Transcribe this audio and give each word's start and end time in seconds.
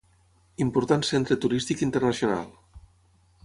Important 0.65 1.05
centre 1.11 1.37
turístic 1.45 1.85
internacional. 1.89 2.49